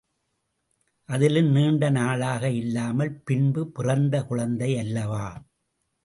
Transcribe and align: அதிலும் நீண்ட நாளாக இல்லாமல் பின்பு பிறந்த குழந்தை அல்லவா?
அதிலும் 1.09 1.49
நீண்ட 1.51 1.89
நாளாக 1.89 2.49
இல்லாமல் 2.51 3.11
பின்பு 3.23 3.67
பிறந்த 3.67 4.23
குழந்தை 4.23 4.77
அல்லவா? 4.77 5.27